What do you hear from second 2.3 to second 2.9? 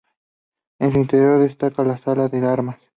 Armas.